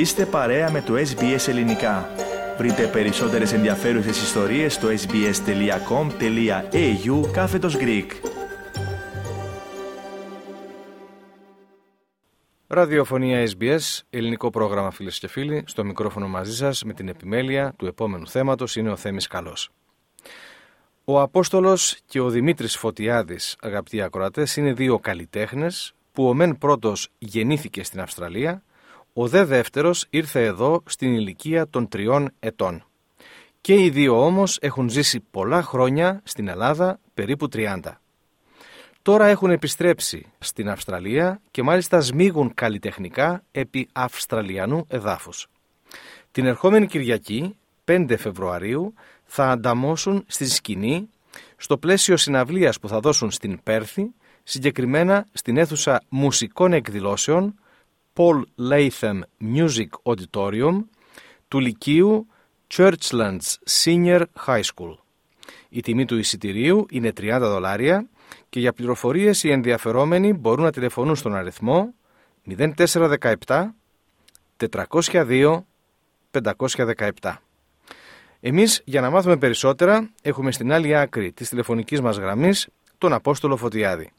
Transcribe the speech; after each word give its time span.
Είστε 0.00 0.26
παρέα 0.26 0.70
με 0.70 0.82
το 0.82 0.94
SBS 0.94 1.48
Ελληνικά. 1.48 2.10
Βρείτε 2.58 2.86
περισσότερες 2.86 3.52
ενδιαφέρουσες 3.52 4.22
ιστορίες 4.22 4.74
στο 4.74 4.88
sbs.com.au 4.88 5.30
κάθετος 7.32 7.76
Greek. 7.80 8.06
Ραδιοφωνία 12.66 13.48
SBS, 13.58 13.80
ελληνικό 14.10 14.50
πρόγραμμα 14.50 14.90
φίλες 14.90 15.18
και 15.18 15.28
φίλοι, 15.28 15.64
στο 15.66 15.84
μικρόφωνο 15.84 16.28
μαζί 16.28 16.56
σας 16.56 16.84
με 16.84 16.92
την 16.92 17.08
επιμέλεια 17.08 17.74
του 17.76 17.86
επόμενου 17.86 18.26
θέματος 18.26 18.76
είναι 18.76 18.90
ο 18.90 18.96
Θέμης 18.96 19.26
Καλός. 19.26 19.70
Ο 21.04 21.20
Απόστολος 21.20 21.98
και 22.06 22.20
ο 22.20 22.30
Δημήτρης 22.30 22.76
Φωτιάδης, 22.76 23.56
αγαπητοί 23.60 24.02
ακροατές, 24.02 24.56
είναι 24.56 24.72
δύο 24.72 24.98
καλλιτέχνες 24.98 25.94
που 26.12 26.28
ο 26.28 26.34
μεν 26.34 26.58
πρώτος 26.58 27.08
γεννήθηκε 27.18 27.84
στην 27.84 28.00
Αυστραλία, 28.00 28.62
ο 29.12 29.28
δε 29.28 29.44
δεύτερος 29.44 30.06
ήρθε 30.10 30.44
εδώ 30.44 30.82
στην 30.86 31.14
ηλικία 31.14 31.68
των 31.68 31.88
τριών 31.88 32.30
ετών. 32.40 32.84
Και 33.60 33.74
οι 33.74 33.90
δύο 33.90 34.24
όμως 34.24 34.58
έχουν 34.60 34.88
ζήσει 34.88 35.20
πολλά 35.30 35.62
χρόνια 35.62 36.20
στην 36.24 36.48
Ελλάδα, 36.48 37.00
περίπου 37.14 37.48
30. 37.52 37.80
Τώρα 39.02 39.26
έχουν 39.26 39.50
επιστρέψει 39.50 40.32
στην 40.38 40.68
Αυστραλία 40.68 41.40
και 41.50 41.62
μάλιστα 41.62 42.00
σμίγουν 42.00 42.54
καλλιτεχνικά 42.54 43.44
επί 43.50 43.88
Αυστραλιανού 43.92 44.84
εδάφους. 44.88 45.46
Την 46.32 46.46
ερχόμενη 46.46 46.86
Κυριακή, 46.86 47.56
5 47.84 48.16
Φεβρουαρίου, 48.18 48.94
θα 49.24 49.50
ανταμώσουν 49.50 50.24
στη 50.26 50.48
σκηνή 50.48 51.08
στο 51.56 51.78
πλαίσιο 51.78 52.16
συναυλίας 52.16 52.78
που 52.78 52.88
θα 52.88 53.00
δώσουν 53.00 53.30
στην 53.30 53.62
Πέρθη, 53.62 54.14
συγκεκριμένα 54.42 55.26
στην 55.32 55.56
αίθουσα 55.56 56.02
μουσικών 56.08 56.72
εκδηλώσεων 56.72 57.54
Paul 58.14 58.42
Latham 58.70 59.20
Music 59.54 59.88
Auditorium 60.02 60.84
του 61.48 61.58
Λυκείου 61.58 62.26
Churchlands 62.74 63.54
Senior 63.84 64.22
High 64.46 64.62
School. 64.74 64.94
Η 65.68 65.80
τιμή 65.80 66.04
του 66.04 66.16
εισιτηρίου 66.18 66.86
είναι 66.90 67.12
30 67.20 67.38
δολάρια 67.40 68.08
και 68.48 68.60
για 68.60 68.72
πληροφορίες 68.72 69.42
οι 69.42 69.50
ενδιαφερόμενοι 69.50 70.32
μπορούν 70.32 70.64
να 70.64 70.70
τηλεφωνούν 70.70 71.16
στον 71.16 71.34
αριθμό 71.34 71.94
0417 72.76 73.68
402 74.56 75.60
517. 76.30 77.36
Εμείς 78.40 78.82
για 78.84 79.00
να 79.00 79.10
μάθουμε 79.10 79.36
περισσότερα 79.36 80.10
έχουμε 80.22 80.52
στην 80.52 80.72
άλλη 80.72 80.96
άκρη 80.96 81.32
της 81.32 81.48
τηλεφωνικής 81.48 82.00
μας 82.00 82.16
γραμμής 82.16 82.68
τον 82.98 83.12
Απόστολο 83.12 83.56
Φωτιάδη. 83.56 84.10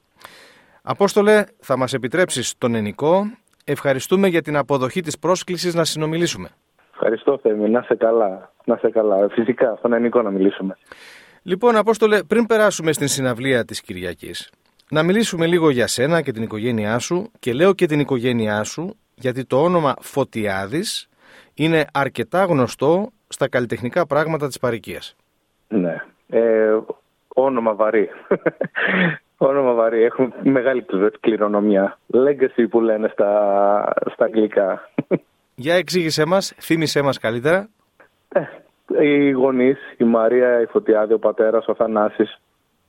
Απόστολε, 0.81 1.45
θα 1.59 1.77
μας 1.77 1.93
επιτρέψεις 1.93 2.53
τον 2.57 2.75
ενικό. 2.75 3.25
Ευχαριστούμε 3.65 4.27
για 4.27 4.41
την 4.41 4.57
αποδοχή 4.57 5.01
της 5.01 5.19
πρόσκλησης 5.19 5.73
να 5.73 5.83
συνομιλήσουμε. 5.83 6.49
Ευχαριστώ 6.91 7.39
Θέμη, 7.41 7.69
να 7.69 7.81
σε 7.81 7.95
καλά. 7.95 8.51
Να 8.65 8.77
σε 8.77 8.89
καλά. 8.89 9.29
Φυσικά, 9.29 9.75
στον 9.77 9.93
ενικό 9.93 10.21
να 10.21 10.29
μιλήσουμε. 10.29 10.77
Λοιπόν, 11.41 11.75
Απόστολε, 11.75 12.23
πριν 12.23 12.45
περάσουμε 12.45 12.91
στην 12.91 13.07
συναυλία 13.07 13.65
της 13.65 13.81
Κυριακής, 13.81 14.51
να 14.89 15.03
μιλήσουμε 15.03 15.45
λίγο 15.45 15.69
για 15.69 15.87
σένα 15.87 16.21
και 16.21 16.31
την 16.31 16.43
οικογένειά 16.43 16.99
σου 16.99 17.31
και 17.39 17.53
λέω 17.53 17.73
και 17.73 17.85
την 17.85 17.99
οικογένειά 17.99 18.63
σου 18.63 18.95
γιατί 19.15 19.45
το 19.45 19.63
όνομα 19.63 19.95
Φωτιάδης 19.99 21.09
είναι 21.53 21.85
αρκετά 21.93 22.43
γνωστό 22.43 23.09
στα 23.27 23.49
καλλιτεχνικά 23.49 24.05
πράγματα 24.05 24.47
της 24.47 24.59
παροικίας. 24.59 25.15
Ναι. 25.67 25.95
Ε, 26.29 26.77
όνομα 27.27 27.75
βαρύ. 27.75 28.09
Όνομα 29.47 29.73
βαρύ. 29.73 30.03
Έχουμε 30.03 30.31
μεγάλη 30.43 30.85
κληρονομιά. 31.19 31.97
Legacy 32.13 32.65
που 32.69 32.81
λένε 32.81 33.09
στα, 33.13 33.93
στα 34.13 34.25
αγγλικά. 34.25 34.89
Για 35.55 35.75
εξήγησέ 35.75 36.25
μας, 36.25 36.53
θύμισέ 36.59 37.01
μας 37.01 37.17
καλύτερα. 37.17 37.69
Ε, 38.33 38.41
οι 39.05 39.29
γονείς, 39.31 39.77
η 39.97 40.03
Μαρία, 40.03 40.61
η 40.61 40.65
Φωτιάδη, 40.65 41.13
ο 41.13 41.19
πατέρας, 41.19 41.67
ο 41.67 41.75
Θανάσης 41.75 42.41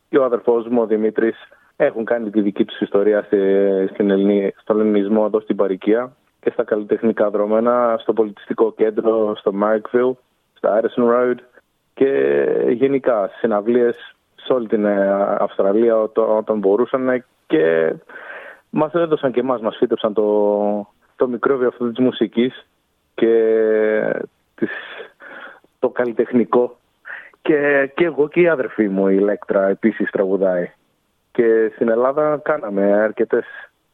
και 0.08 0.18
ο 0.18 0.24
αδερφός 0.24 0.66
μου, 0.66 0.80
ο 0.82 0.86
Δημήτρης, 0.86 1.36
έχουν 1.76 2.04
κάνει 2.04 2.30
τη 2.30 2.40
δική 2.40 2.64
τους 2.64 2.80
ιστορία 2.80 3.22
στην 3.92 4.10
Ελληνή, 4.10 4.54
στον 4.60 4.80
ελληνισμό 4.80 5.24
εδώ 5.26 5.40
στην 5.40 5.56
Παρικία 5.56 6.16
και 6.40 6.50
στα 6.50 6.64
καλλιτεχνικά 6.64 7.30
δρόμενα, 7.30 7.96
στο 8.00 8.12
πολιτιστικό 8.12 8.72
κέντρο, 8.72 9.36
στο 9.36 9.52
Markville 9.62 10.12
στα 10.52 10.80
Harrison 10.80 11.04
Road 11.12 11.36
και 11.94 12.10
γενικά 12.70 13.30
συναυλίες 13.38 14.11
σε 14.44 14.52
όλη 14.52 14.68
την 14.68 14.84
ε, 14.84 15.10
Αυστραλία 15.38 15.96
όταν 16.14 16.58
μπορούσαν 16.58 17.24
και 17.46 17.94
μας 18.70 18.92
έδωσαν 18.92 19.32
και 19.32 19.40
εμάς, 19.40 19.60
μας 19.60 19.76
φύτεψαν 19.76 20.12
το, 20.12 20.86
το 21.16 21.28
μικρόβιο 21.28 21.68
αυτό 21.68 21.88
της 21.88 21.98
μουσικής 21.98 22.66
και 23.14 23.34
της, 24.54 24.70
το 25.78 25.88
καλλιτεχνικό 25.88 26.76
και, 27.42 27.90
και 27.94 28.04
εγώ 28.04 28.28
και 28.28 28.40
η 28.40 28.48
αδερφή 28.48 28.88
μου 28.88 29.08
η 29.08 29.18
Λέκτρα 29.18 29.68
επίσης 29.68 30.10
τραγουδάει 30.10 30.70
και 31.32 31.70
στην 31.74 31.88
Ελλάδα 31.88 32.40
κάναμε 32.42 32.92
αρκετές 32.92 33.44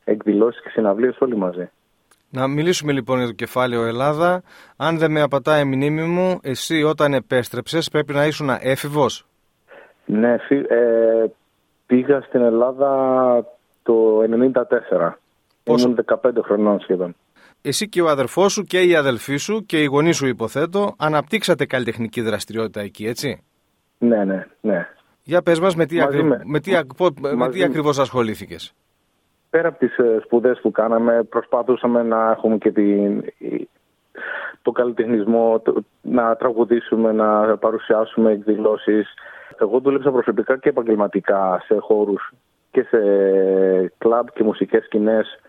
εκδηλώσεις 0.04 0.62
και 0.62 0.68
συναυλίες 0.68 1.16
όλοι 1.20 1.36
μαζί. 1.36 1.70
Να 2.30 2.46
μιλήσουμε 2.46 2.92
λοιπόν 2.92 3.18
για 3.18 3.26
το 3.26 3.32
κεφάλαιο 3.32 3.84
Ελλάδα. 3.84 4.42
Αν 4.76 4.98
δεν 4.98 5.10
με 5.10 5.20
απατάει 5.20 5.60
η 5.60 5.64
μνήμη 5.64 6.02
μου, 6.02 6.38
εσύ 6.42 6.82
όταν 6.82 7.14
επέστρεψες 7.14 7.88
πρέπει 7.88 8.12
να 8.12 8.26
ήσουν 8.26 8.50
έφηβος; 8.60 9.26
Ναι, 10.10 10.36
ε, 10.68 11.24
πήγα 11.86 12.20
στην 12.20 12.40
Ελλάδα 12.40 13.44
το 13.82 14.22
1994. 14.22 15.12
Πόσο... 15.64 15.88
Ήμουν 15.88 16.04
15 16.06 16.30
χρονών 16.42 16.80
σχεδόν. 16.80 17.14
Εσύ 17.62 17.88
και 17.88 18.02
ο 18.02 18.08
αδερφός 18.08 18.52
σου 18.52 18.62
και 18.62 18.80
η 18.80 18.94
αδελφή 18.94 19.36
σου 19.36 19.64
και 19.66 19.82
οι 19.82 19.84
γονείς 19.84 20.16
σου 20.16 20.26
υποθέτω 20.26 20.94
αναπτύξατε 20.98 21.66
καλλιτεχνική 21.66 22.20
δραστηριότητα 22.20 22.80
εκεί, 22.80 23.06
έτσι; 23.06 23.42
Ναι, 23.98 24.24
ναι, 24.24 24.46
ναι. 24.60 24.88
Για 25.22 25.42
πες 25.42 25.60
μας 25.60 25.74
με 25.74 25.86
τι, 25.86 26.00
ακρι... 26.00 26.22
με 26.22 26.60
τι, 26.60 26.72
με 27.36 27.48
τι 27.48 27.62
ακριβώς 27.62 27.98
ασχολήθηκες; 27.98 28.74
Πέρα 29.50 29.68
από 29.68 29.78
τις 29.78 29.98
ε, 29.98 30.20
σπουδές 30.24 30.60
που 30.60 30.70
κάναμε 30.70 31.22
προσπαθούσαμε 31.22 32.02
να 32.02 32.30
έχουμε 32.30 32.58
και 32.58 32.70
την, 32.70 33.24
το 34.62 34.70
καλλιτεχνισμό, 34.70 35.62
να 36.02 36.36
τραγουδήσουμε, 36.36 37.12
να 37.12 37.56
παρουσιάσουμε 37.56 38.32
εκδηλώσεις. 38.32 39.14
Εγώ 39.60 39.80
δούλεψα 39.80 40.10
προσωπικά 40.10 40.58
και 40.58 40.68
επαγγελματικά 40.68 41.62
σε 41.66 41.76
χώρους 41.78 42.32
και 42.70 42.82
σε 42.82 42.98
κλαμπ 43.98 44.26
και 44.34 44.42
μουσικές 44.44 44.84
σκηνές 44.84 45.40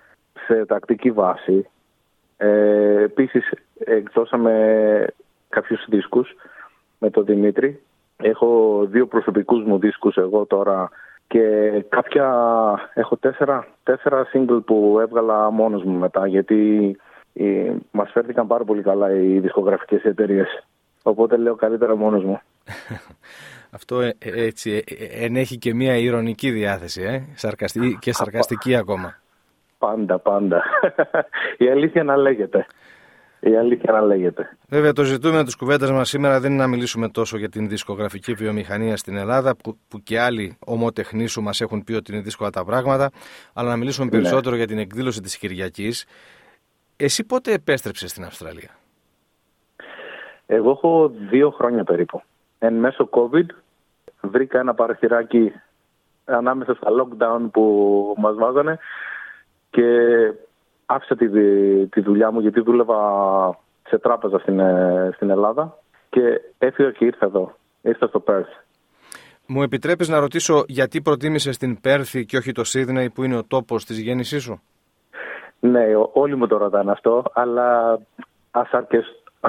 σε 0.45 0.65
τακτική 0.65 1.11
βάση. 1.11 1.69
Ε, 2.37 3.01
επίσης 3.03 3.51
εκδώσαμε 3.79 5.05
κάποιους 5.49 5.85
δίσκους 5.87 6.35
με 6.99 7.09
τον 7.09 7.25
Δημήτρη. 7.25 7.81
Έχω 8.17 8.79
δύο 8.89 9.07
προσωπικούς 9.07 9.63
μου 9.63 9.79
δίσκους 9.79 10.17
εγώ 10.17 10.45
τώρα 10.45 10.89
και 11.27 11.71
κάποια, 11.89 12.27
έχω 12.93 13.17
τέσσερα, 13.17 13.67
τέσσερα 13.83 14.27
single 14.33 14.61
που 14.65 14.97
έβγαλα 15.01 15.49
μόνος 15.49 15.83
μου 15.83 15.97
μετά 15.97 16.27
γιατί 16.27 16.97
ε, 17.33 17.73
μας 17.91 18.11
φέρθηκαν 18.11 18.47
πάρα 18.47 18.63
πολύ 18.63 18.81
καλά 18.81 19.11
οι 19.11 19.39
δισκογραφικές 19.39 20.03
εταιρείες. 20.03 20.63
Οπότε 21.03 21.37
λέω 21.37 21.55
καλύτερα 21.55 21.95
μόνος 21.95 22.23
μου. 22.23 22.39
Αυτό 23.71 24.01
ε, 24.01 24.15
ε, 24.19 24.45
έτσι 24.45 24.83
ενέχει 25.11 25.57
και 25.57 25.73
μια 25.73 25.97
ηρωνική 25.97 26.51
διάθεση 26.51 27.01
ε; 27.01 27.21
Σαρκαστική, 27.35 27.97
και 27.99 28.13
σαρκαστική 28.13 28.75
ακόμα. 28.75 29.15
Πάντα, 29.77 30.19
πάντα. 30.19 30.63
Η 31.57 31.69
αλήθεια 31.69 32.03
να 32.03 32.17
λέγεται. 32.17 32.65
Η 33.39 33.55
αλήθεια 33.55 33.91
να 33.91 34.01
λέγεται. 34.01 34.57
Βέβαια, 34.67 34.93
το 34.93 35.03
ζητούμενο 35.03 35.43
της 35.43 35.55
κουβέντας 35.55 35.91
μας 35.91 36.09
σήμερα 36.09 36.39
δεν 36.39 36.51
είναι 36.51 36.61
να 36.61 36.67
μιλήσουμε 36.67 37.09
τόσο 37.09 37.37
για 37.37 37.49
την 37.49 37.69
δισκογραφική 37.69 38.33
βιομηχανία 38.33 38.97
στην 38.97 39.17
Ελλάδα, 39.17 39.55
που, 39.55 39.77
που 39.87 39.99
και 40.03 40.19
άλλοι 40.19 40.57
ομοτεχνοί 40.65 41.27
σου 41.27 41.41
μας 41.41 41.61
έχουν 41.61 41.83
πει 41.83 41.93
ότι 41.93 42.11
είναι 42.13 42.21
δύσκολα 42.21 42.49
τα 42.49 42.65
πράγματα, 42.65 43.09
αλλά 43.53 43.69
να 43.69 43.75
μιλήσουμε 43.75 44.05
ναι. 44.05 44.11
περισσότερο 44.11 44.55
για 44.55 44.67
την 44.67 44.77
εκδήλωση 44.77 45.21
της 45.21 45.37
Κυριακής. 45.37 46.05
Εσύ 47.01 47.23
πότε 47.23 47.53
επέστρεψες 47.53 48.09
στην 48.09 48.23
Αυστραλία, 48.23 48.69
Εγώ 50.45 50.69
έχω 50.69 51.11
δύο 51.29 51.49
χρόνια 51.49 51.83
περίπου. 51.83 52.21
Εν 52.59 52.73
μέσω 52.73 53.09
COVID 53.11 53.45
βρήκα 54.21 54.59
ένα 54.59 54.73
παραθυράκι 54.73 55.53
ανάμεσα 56.25 56.73
στα 56.73 56.87
lockdown 56.89 57.49
που 57.51 58.15
μας 58.17 58.35
βάζανε 58.35 58.79
και 59.69 59.83
άφησα 60.85 61.15
τη, 61.15 61.27
τη 61.87 62.01
δουλειά 62.01 62.31
μου 62.31 62.39
γιατί 62.39 62.61
δούλευα 62.61 62.99
σε 63.87 63.97
τράπεζα 63.97 64.39
στην, 64.39 64.59
ε, 64.59 65.11
στην 65.15 65.29
Ελλάδα 65.29 65.79
και 66.09 66.41
έφυγα 66.57 66.91
και 66.91 67.05
ήρθα 67.05 67.25
εδώ. 67.25 67.55
Ήρθα 67.81 68.07
στο 68.07 68.19
Πέρθ. 68.19 68.49
Μου 69.45 69.61
επιτρέπεις 69.63 70.09
να 70.09 70.19
ρωτήσω 70.19 70.63
γιατί 70.67 71.01
προτίμησες 71.01 71.57
την 71.57 71.81
Πέρθη 71.81 72.25
και 72.25 72.37
όχι 72.37 72.51
το 72.51 72.63
Σίδνεϊ 72.63 73.09
που 73.09 73.23
είναι 73.23 73.37
ο 73.37 73.43
τόπος 73.43 73.85
της 73.85 73.99
γέννησής 73.99 74.43
σου; 74.43 74.61
Ναι, 75.59 75.85
όλοι 76.13 76.35
μου 76.35 76.47
το 76.47 76.57
ρωτάνε 76.57 76.91
αυτό, 76.91 77.23
αλλά 77.33 77.99
ας, 78.51 78.69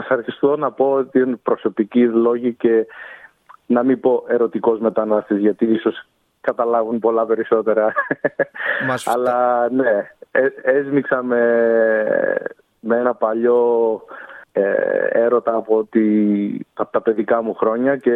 αρκεστώ 0.08 0.56
να 0.56 0.72
πω 0.72 0.90
ότι 0.90 1.18
είναι 1.18 1.36
προσωπική 1.42 2.06
λόγη 2.06 2.54
και 2.54 2.86
να 3.66 3.82
μην 3.82 4.00
πω 4.00 4.24
ερωτικός 4.28 4.78
μετανάστης 4.78 5.38
γιατί 5.38 5.64
ίσως 5.64 6.06
καταλάβουν 6.40 6.98
πολλά 6.98 7.26
περισσότερα. 7.26 7.92
Αλλά 9.14 9.68
ναι, 9.70 10.10
ε, 10.30 10.46
έσμιξα 10.62 11.22
με, 11.22 11.42
με 12.80 12.96
ένα 12.96 13.14
παλιό 13.14 14.02
ε, 14.52 14.72
έρωτα 15.10 15.54
από, 15.54 15.84
τη, 15.84 16.00
από 16.74 16.92
τα 16.92 17.00
παιδικά 17.00 17.42
μου 17.42 17.54
χρόνια 17.54 17.96
και 17.96 18.12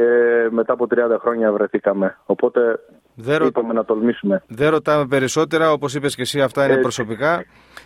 μετά 0.50 0.73
από 0.73 0.87
30 0.94 1.17
χρόνια 1.20 1.52
βρεθήκαμε. 1.52 2.17
Οπότε 2.26 2.81
δεν 3.14 3.43
είπαμε 3.46 3.72
να 3.72 3.84
τολμήσουμε. 3.84 4.43
Δεν 4.46 4.70
ρωτάμε 4.70 5.06
περισσότερα, 5.06 5.72
όπως 5.72 5.94
είπες 5.94 6.14
και 6.14 6.22
εσύ 6.22 6.40
αυτά 6.40 6.64
είναι 6.64 6.81
προσωπικά. 6.81 7.44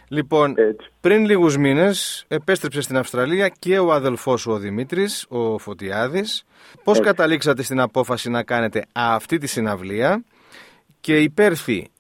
Λοιπόν, 0.09 0.55
πριν 1.01 1.25
λίγους 1.25 1.57
μήνες 1.57 2.25
επέστρεψες 2.29 2.85
στην 2.85 2.97
Αυστραλία 2.97 3.49
και 3.49 3.79
ο 3.79 3.93
αδελφός 3.93 4.41
σου 4.41 4.53
ο 4.53 4.59
Δημήτρης, 4.59 5.27
ο 5.29 5.59
Φωτιάδης. 5.59 6.45
Πώς 6.85 7.01
καταλήξατε 7.01 7.63
στην 7.63 7.81
απόφαση 7.81 8.31
να 8.31 8.43
κάνετε 8.43 8.85
αυτή 8.93 9.39
τη 9.39 9.47
συναυλία; 9.47 10.25
Και 11.01 11.19
η 11.19 11.31
Πέρθη 11.31 11.91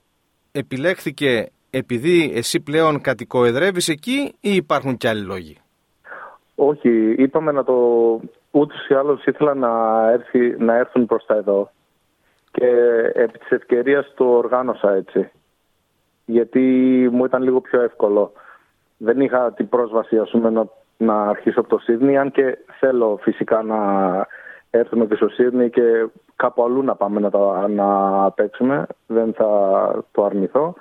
επιλέχθηκε 0.52 1.48
επειδή 1.70 2.32
εσύ 2.34 2.60
πλέον 2.60 3.00
κατοικοεδρεύεις 3.00 3.88
εκεί 3.88 4.34
ή 4.40 4.54
υπάρχουν 4.54 4.96
κι 4.96 5.06
άλλοι 5.06 5.24
λόγοι; 5.24 5.56
Όχι, 6.54 7.14
είπαμε 7.16 7.52
να 7.52 7.64
το... 7.64 7.74
Ούτως 8.50 8.88
ή 8.88 8.94
άλλως 8.94 9.24
ήθελα 9.24 9.54
να, 9.54 9.70
έρθει, 10.10 10.64
να 10.64 10.76
έρθουν 10.76 11.06
προς 11.06 11.24
τα 11.26 11.34
εδώ 11.34 11.70
και 12.58 12.66
επί 13.14 13.38
της 13.38 13.50
ευκαιρίας 13.50 14.12
το 14.14 14.24
οργάνωσα 14.24 14.92
έτσι. 14.92 15.30
Γιατί 16.24 16.60
μου 17.12 17.24
ήταν 17.24 17.42
λίγο 17.42 17.60
πιο 17.60 17.80
εύκολο. 17.80 18.32
Δεν 18.96 19.20
είχα 19.20 19.52
την 19.52 19.68
πρόσβαση 19.68 20.18
ας 20.18 20.30
πούμε, 20.30 20.50
να, 20.50 20.64
να 20.96 21.22
αρχίσω 21.22 21.60
από 21.60 21.68
το 21.68 21.78
Σίδνη, 21.78 22.18
αν 22.18 22.30
και 22.30 22.58
θέλω 22.78 23.18
φυσικά 23.22 23.62
να 23.62 23.78
έρθουμε 24.70 25.06
και 25.06 25.14
στο 25.14 25.28
Σίδνη 25.28 25.70
και 25.70 26.08
κάπου 26.36 26.64
αλλού 26.64 26.82
να 26.82 26.94
πάμε 26.94 27.20
να, 27.20 27.30
τα, 27.30 27.68
να 27.68 28.30
παίξουμε. 28.30 28.86
Δεν 29.06 29.32
θα 29.32 29.48
το 30.12 30.24
αρνηθώ. 30.24 30.74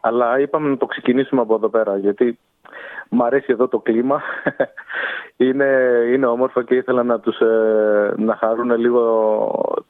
Αλλά 0.00 0.40
είπαμε 0.40 0.68
να 0.68 0.76
το 0.76 0.86
ξεκινήσουμε 0.86 1.40
από 1.40 1.54
εδώ 1.54 1.68
πέρα, 1.68 1.96
γιατί 1.96 2.38
Μ' 3.12 3.22
αρέσει 3.22 3.52
εδώ 3.52 3.68
το 3.68 3.78
κλίμα. 3.78 4.22
είναι, 5.44 5.68
είναι 6.12 6.26
όμορφο 6.26 6.62
και 6.62 6.74
ήθελα 6.74 7.02
να 7.02 7.20
τους 7.20 7.38
ε, 7.38 8.14
να 8.16 8.36
χαρούν 8.36 8.70
λίγο 8.70 9.02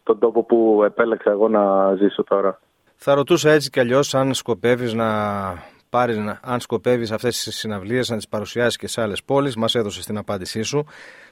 τον 0.03 0.19
τόπο 0.19 0.45
που 0.45 0.83
επέλεξα 0.85 1.31
εγώ 1.31 1.49
να 1.49 1.95
ζήσω 1.95 2.25
τώρα. 2.25 2.59
Θα 2.97 3.15
ρωτούσα 3.15 3.51
έτσι 3.51 3.71
κι 3.71 3.81
αλλιώς 3.81 4.15
αν 4.15 4.35
σκοπεύεις 4.35 4.95
να 4.95 5.07
πάρεις, 5.91 6.19
αν 6.43 6.61
σκοπεύεις 6.61 7.13
αυτές 7.13 7.43
τις 7.43 7.57
συναυλίες 7.57 8.11
να 8.11 8.17
τις 8.17 8.29
παρουσιάσεις 8.29 8.77
και 8.77 8.89
σε 8.89 9.03
άλλες 9.03 9.25
πόλεις. 9.25 9.57
Μας 9.57 9.75
έδωσες 9.75 10.07
την 10.07 10.19
απάντησή 10.19 10.63
σου. 10.63 10.85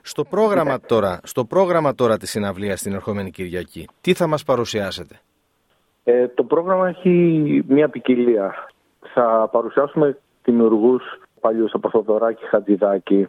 Στο 0.03 0.25
πρόγραμμα, 0.25 0.71
ναι. 0.71 0.79
τώρα, 0.79 1.21
στο 1.23 1.45
πρόγραμμα 1.45 1.95
τώρα 1.95 2.17
της 2.17 2.31
συναυλίας 2.31 2.83
την 2.83 2.93
ερχόμενη 2.93 3.31
Κυριακή, 3.31 3.89
τι 4.01 4.15
θα 4.15 4.27
μας 4.27 4.45
παρουσιάσετε; 4.45 5.21
Ε, 6.05 6.29
το 6.29 6.43
πρόγραμμα 6.45 6.89
έχει 6.89 7.11
μια 7.69 7.89
ποικιλία. 7.89 8.55
Θα 9.15 9.49
παρουσιάσουμε 9.53 10.19
δημιουργούς 10.45 11.03
παλιούς 11.41 11.73
από 11.73 11.91
Θοδωράκη 11.91 12.45
Χατζηδάκη. 12.45 13.29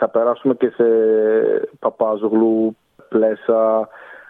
Θα 0.00 0.08
περάσουμε 0.08 0.54
και 0.54 0.68
σε 0.68 0.84
Παπάζογλου, 1.78 2.76
Πλέσα, 3.08 3.88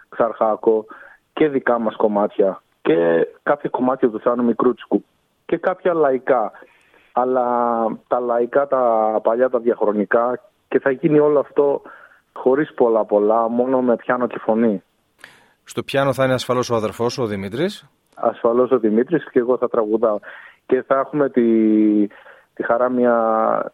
Ξαρχάκο 0.08 0.84
και 1.32 1.48
δικά 1.48 1.78
μας 1.78 1.96
κομμάτια 1.96 2.62
και 2.82 3.26
κάποια 3.42 3.70
κομμάτια 3.70 4.08
του 4.10 4.20
Θάνου 4.20 4.44
Μικρούτσικου 4.44 5.04
και 5.46 5.56
κάποια 5.56 5.94
λαϊκά. 5.94 6.52
Αλλά 7.12 7.46
τα 8.08 8.20
λαϊκά, 8.20 8.66
τα 8.66 8.82
παλιά, 9.22 9.48
τα 9.48 9.58
διαχρονικά 9.58 10.40
και 10.68 10.78
θα 10.78 10.90
γίνει 10.90 11.18
όλο 11.18 11.38
αυτό 11.38 11.82
χωρίς 12.32 12.74
πολλά 12.74 13.04
πολλά, 13.04 13.48
μόνο 13.48 13.80
με 13.82 13.96
πιάνο 13.96 14.26
και 14.26 14.38
φωνή. 14.38 14.82
Στο 15.64 15.82
πιάνο 15.82 16.12
θα 16.12 16.24
είναι 16.24 16.34
ασφαλώς 16.34 16.70
ο 16.70 16.74
αδερφός 16.74 17.18
ο 17.18 17.26
Δημήτρης. 17.26 17.88
Ασφαλώς 18.14 18.70
ο 18.70 18.78
Δημήτρης 18.78 19.30
και 19.30 19.38
εγώ 19.38 19.56
θα 19.56 19.68
τραγουδάω. 19.68 20.18
Και 20.66 20.82
θα 20.82 20.98
έχουμε 20.98 21.30
τη, 21.30 22.06
τη 22.54 22.62
χαρά 22.64 22.88
μια 22.88 23.14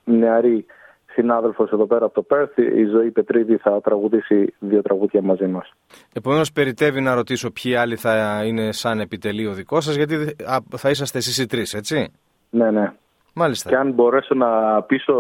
νεαρή 0.05 0.67
συνάδελφος 1.15 1.71
εδώ 1.71 1.87
πέρα 1.87 2.05
από 2.05 2.15
το 2.15 2.23
Πέρθ, 2.23 2.59
η 2.59 2.85
Ζωή 2.85 3.11
Πετρίδη 3.11 3.57
θα 3.57 3.81
τραγουδήσει 3.81 4.55
δύο 4.59 4.83
τραγούδια 4.83 5.23
μαζί 5.23 5.47
μας. 5.47 5.73
Επομένως 6.13 6.53
περιτεύει 6.53 7.01
να 7.01 7.15
ρωτήσω 7.15 7.51
ποιοι 7.51 7.75
άλλοι 7.75 7.97
θα 7.97 8.43
είναι 8.45 8.73
σαν 8.73 9.01
επιτελείο 9.01 9.53
δικό 9.53 9.81
σας, 9.81 9.95
γιατί 9.95 10.37
θα 10.77 10.91
είσαστε 10.91 11.19
εσείς 11.19 11.39
οι 11.39 11.47
τρεις, 11.47 11.75
έτσι; 11.75 12.13
Ναι, 12.51 12.71
ναι. 12.71 12.93
Μάλιστα. 13.35 13.69
Και 13.69 13.77
αν 13.77 13.93
μπορέσω 13.93 14.35
να 14.35 14.83
πείσω 14.83 15.15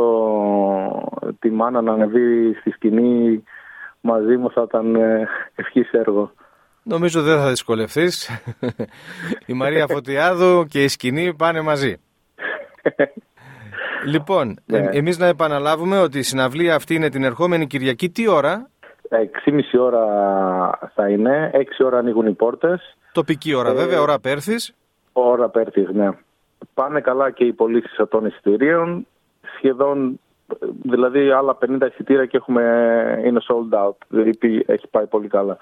τη 1.38 1.50
μάνα 1.50 1.80
να 1.80 1.92
ανεβεί 1.92 2.54
στη 2.54 2.70
σκηνή 2.70 3.42
μαζί 4.00 4.36
μου 4.36 4.50
θα 4.50 4.62
ήταν 4.62 4.94
ε, 4.94 5.28
ευχής 5.54 5.90
έργο. 5.92 6.32
Νομίζω 6.82 7.22
δεν 7.22 7.38
θα 7.38 7.48
δυσκολευτείς. 7.48 8.30
η 9.46 9.52
Μαρία 9.52 9.86
Φωτιάδου 9.86 10.66
και 10.68 10.82
η 10.82 10.88
σκηνή 10.88 11.34
πάνε 11.34 11.60
μαζί. 11.60 11.96
Λοιπόν, 14.04 14.58
ναι. 14.66 14.78
ε, 14.78 14.88
εμείς 14.92 15.18
να 15.18 15.26
επαναλάβουμε 15.26 15.98
ότι 15.98 16.18
η 16.18 16.22
συναυλία 16.22 16.74
αυτή 16.74 16.94
είναι 16.94 17.08
την 17.08 17.24
ερχόμενη 17.24 17.66
Κυριακή. 17.66 18.10
Τι 18.10 18.28
ώρα; 18.28 18.68
6.30 19.10 19.80
ώρα 19.80 20.06
θα 20.94 21.08
είναι, 21.08 21.50
6 21.54 21.84
ώρα 21.84 21.98
ανοίγουν 21.98 22.26
οι 22.26 22.32
πόρτες. 22.32 22.96
Τοπική 23.12 23.54
ώρα 23.54 23.70
ε, 23.70 23.74
βέβαια, 23.74 24.00
ώρα 24.00 24.20
Πέρθης. 24.20 24.74
Ώρα 25.12 25.48
Πέρθης, 25.48 25.88
ναι. 25.92 26.08
Πάνε 26.74 27.00
καλά 27.00 27.30
και 27.30 27.44
οι 27.44 27.52
πωλήσεις 27.52 27.98
των 28.08 28.26
εισιτηρίων. 28.26 29.06
Σχεδόν, 29.56 30.20
δηλαδή 30.82 31.30
άλλα 31.30 31.58
50 31.60 31.88
εισιτήρια 31.90 32.26
και 32.26 32.36
έχουμε, 32.36 32.62
είναι 33.26 33.40
sold 33.48 33.86
out. 33.86 33.96
Δηλαδή 34.08 34.64
έχει 34.66 34.88
πάει 34.90 35.06
πολύ 35.06 35.28
καλά. 35.28 35.58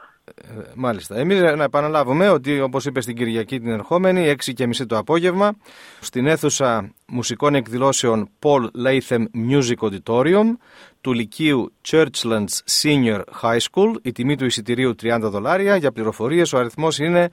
Μάλιστα. 0.74 1.16
Εμείς 1.16 1.40
να 1.40 1.64
επαναλάβουμε 1.64 2.28
ότι, 2.28 2.60
όπως 2.60 2.86
είπες 2.86 3.04
στην 3.04 3.16
Κυριακή 3.16 3.60
την 3.60 3.70
ερχόμενη, 3.70 4.28
6 4.28 4.52
και 4.52 4.66
μισή 4.66 4.86
το 4.86 4.96
απόγευμα, 4.96 5.52
στην 6.00 6.26
αίθουσα 6.26 6.92
μουσικών 7.06 7.54
εκδηλώσεων 7.54 8.28
Paul 8.38 8.62
Latham 8.86 9.24
Music 9.50 9.88
Auditorium 9.88 10.56
του 11.00 11.12
Λυκείου 11.12 11.72
Churchlands 11.90 12.82
Senior 12.82 13.20
High 13.42 13.58
School. 13.70 13.94
Η 14.02 14.12
τιμή 14.12 14.36
του 14.36 14.44
εισιτηρίου 14.44 14.94
30 15.02 15.18
δολάρια. 15.20 15.76
Για 15.76 15.92
πληροφορίες 15.92 16.52
ο 16.52 16.58
αριθμός 16.58 16.98
είναι 16.98 17.30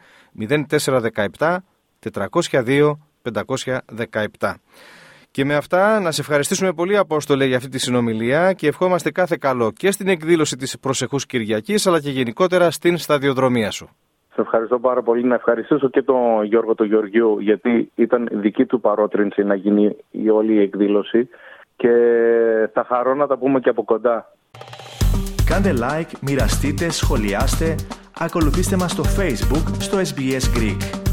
0417 1.38 1.58
402 2.52 2.92
517. 3.34 4.54
Και 5.32 5.46
με 5.46 5.56
αυτά 5.56 6.00
να 6.00 6.12
σε 6.12 6.22
ευχαριστήσουμε 6.22 6.74
πολύ 6.74 6.98
Απόστολε 6.98 7.46
για 7.46 7.58
αυτή 7.58 7.70
τη 7.70 7.80
συνομιλία 7.80 8.54
και 8.54 8.68
ευχόμαστε 8.68 9.12
κάθε 9.12 9.38
καλό 9.40 9.72
και 9.72 9.92
στην 9.92 10.08
εκδήλωση 10.08 10.56
της 10.56 10.80
προσεχούς 10.80 11.26
Κυριακής 11.26 11.88
αλλά 11.88 12.00
και 12.00 12.10
γενικότερα 12.10 12.72
στην 12.72 12.98
σταδιοδρομία 12.98 13.72
σου. 13.72 13.90
Σε 14.34 14.42
ευχαριστώ 14.42 14.80
πάρα 14.80 15.02
πολύ. 15.02 15.24
Να 15.24 15.36
ευχαριστήσω 15.36 15.90
και 15.90 16.02
τον 16.02 16.44
Γιώργο 16.44 16.76
τον 16.76 16.88
Γεωργιού 16.88 17.40
γιατί 17.40 17.92
ήταν 17.96 18.30
δική 18.32 18.66
του 18.66 18.80
παρότρινση 18.80 19.44
να 19.44 19.56
γίνει 19.56 19.96
η 20.12 20.30
όλη 20.30 20.54
η 20.54 20.62
εκδήλωση 20.62 21.30
και 21.76 21.90
θα 22.74 22.86
χαρώ 22.88 23.16
να 23.16 23.28
τα 23.28 23.38
πούμε 23.38 23.60
και 23.60 23.70
από 23.70 23.84
κοντά. 23.84 24.34
Κάντε 25.46 25.74
like, 25.78 26.12
μοιραστείτε, 26.22 26.90
σχολιάστε, 26.90 27.76
ακολουθήστε 28.20 28.76
μας 28.76 28.92
στο 28.92 29.04
Facebook 29.04 29.74
στο 29.80 29.98
SBS 29.98 30.58
Greek. 30.58 31.09